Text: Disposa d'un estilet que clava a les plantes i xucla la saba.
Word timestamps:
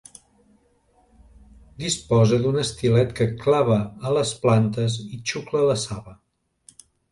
Disposa 1.83 2.39
d'un 2.45 2.57
estilet 2.63 3.13
que 3.21 3.29
clava 3.45 3.79
a 4.11 4.15
les 4.19 4.33
plantes 4.49 4.99
i 5.05 5.23
xucla 5.35 5.65
la 5.71 5.79
saba. 5.87 6.19